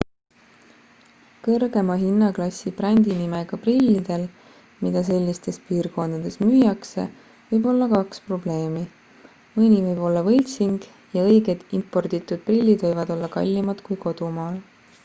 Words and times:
kõrgema 1.47 1.97
hinnaklassi 2.03 2.71
brändinimega 2.79 3.59
prillidel 3.65 4.23
mida 4.85 5.03
sellistes 5.09 5.61
piirkondades 5.69 6.39
müüakse 6.45 7.05
võib 7.51 7.69
olla 7.75 7.89
kaks 7.93 8.25
probleemi 8.31 8.83
mõni 9.59 9.79
võib 9.91 10.03
olla 10.11 10.27
võltsing 10.31 10.91
ja 11.19 11.27
õiged 11.29 11.65
importitud 11.83 12.45
prillid 12.51 12.89
võivad 12.91 13.15
olla 13.17 13.31
kallimad 13.39 13.89
kui 13.89 14.01
kodumaal 14.09 14.59